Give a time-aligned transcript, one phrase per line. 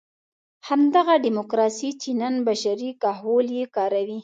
[0.67, 4.19] همدغه ډیموکراسي چې نن بشري کهول یې کاروي.